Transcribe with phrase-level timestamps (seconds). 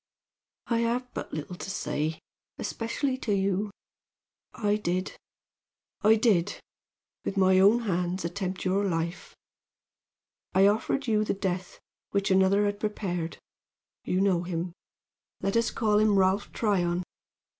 [0.65, 2.17] "I have but little to say,
[2.57, 3.69] especially to you.
[4.51, 5.15] I did
[6.01, 6.59] I did,
[7.23, 9.35] with my own hands attempt your life!
[10.55, 11.79] I offered you the death
[12.09, 13.37] which another had prepared
[14.03, 14.73] you know him
[15.39, 17.03] let us call him Ralph Tryon.